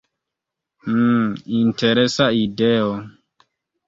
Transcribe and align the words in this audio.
Hm, 0.85 1.35
interesa 1.59 2.31
ideo. 2.39 2.89